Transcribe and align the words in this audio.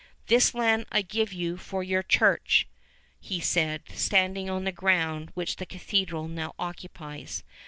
"This 0.25 0.55
land 0.55 0.87
I 0.91 1.03
give 1.03 1.29
for 1.61 1.83
your 1.83 2.01
church," 2.01 2.67
he 3.19 3.39
said, 3.39 3.83
standing 3.93 4.49
on 4.49 4.63
the 4.63 4.71
ground 4.71 5.29
which 5.35 5.57
the 5.57 5.65
cathedral 5.67 6.27
now 6.27 6.55
occupies. 6.57 7.43